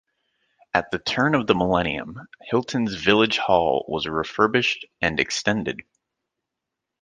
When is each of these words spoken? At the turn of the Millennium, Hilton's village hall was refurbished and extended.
At 0.73 0.89
the 0.89 0.97
turn 0.97 1.35
of 1.35 1.45
the 1.45 1.53
Millennium, 1.53 2.27
Hilton's 2.49 2.95
village 2.95 3.37
hall 3.37 3.85
was 3.87 4.07
refurbished 4.07 4.87
and 4.99 5.19
extended. 5.19 5.83